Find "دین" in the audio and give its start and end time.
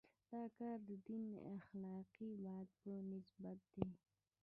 1.07-1.25